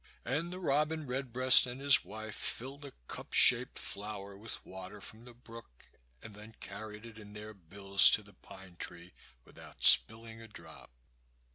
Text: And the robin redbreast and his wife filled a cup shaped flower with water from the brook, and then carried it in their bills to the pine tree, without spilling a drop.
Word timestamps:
And 0.25 0.51
the 0.51 0.59
robin 0.59 1.05
redbreast 1.05 1.67
and 1.67 1.79
his 1.79 2.03
wife 2.03 2.33
filled 2.33 2.85
a 2.85 2.93
cup 3.07 3.33
shaped 3.33 3.77
flower 3.77 4.35
with 4.35 4.65
water 4.65 4.99
from 4.99 5.25
the 5.25 5.33
brook, 5.35 5.91
and 6.23 6.33
then 6.33 6.55
carried 6.59 7.05
it 7.05 7.19
in 7.19 7.33
their 7.33 7.53
bills 7.53 8.09
to 8.17 8.23
the 8.23 8.33
pine 8.33 8.77
tree, 8.77 9.13
without 9.45 9.83
spilling 9.83 10.41
a 10.41 10.47
drop. 10.47 10.89